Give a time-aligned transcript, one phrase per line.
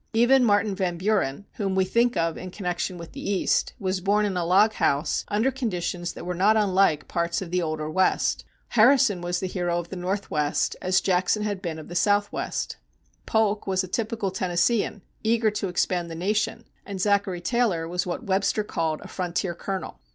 [0.13, 4.25] Even Martin Van Buren, whom we think of in connection with the East, was born
[4.25, 8.43] in a log house under conditions that were not unlike parts of the older West.
[8.69, 12.77] Harrison was the hero of the Northwest, as Jackson had been of the Southwest.
[13.27, 18.23] Polk was a typical Tennesseean, eager to expand the nation, and Zachary Taylor was what
[18.25, 19.99] Webster called a "frontier colonel."